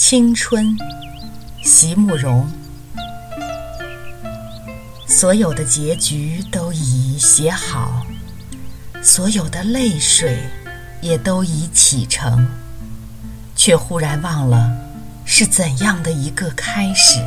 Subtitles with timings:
[0.00, 0.78] 青春，
[1.64, 2.48] 席慕容。
[5.08, 8.06] 所有的结局都已写好，
[9.02, 10.38] 所有的泪水
[11.02, 12.46] 也都已启程，
[13.56, 14.70] 却忽然忘了
[15.24, 17.18] 是怎样的一个开始。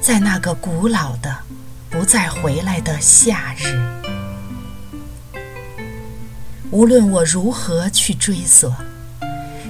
[0.00, 1.36] 在那个古老的、
[1.90, 3.78] 不再回来的夏日，
[6.70, 8.74] 无论我如何去追索。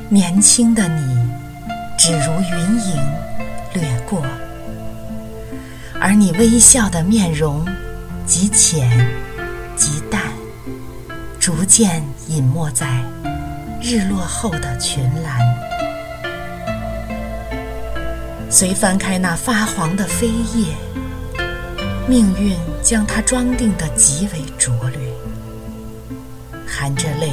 [0.09, 1.19] 年轻的你，
[1.99, 2.97] 只如云影
[3.75, 4.25] 掠过，
[6.01, 7.67] 而你微笑的面容
[8.25, 8.89] 极浅
[9.75, 10.23] 极淡，
[11.41, 12.87] 逐渐隐没在
[13.83, 15.41] 日落后的群岚。
[18.49, 20.27] 随翻开那发黄的扉
[20.57, 20.73] 页，
[22.07, 25.01] 命运将它装订得极为拙劣，
[26.65, 27.33] 含着泪。